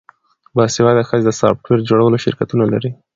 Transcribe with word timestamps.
باسواده 0.55 1.01
ښځې 1.09 1.23
د 1.25 1.29
سافټویر 1.39 1.79
جوړولو 1.89 2.21
شرکتونه 2.25 2.65
لري. 2.73 2.91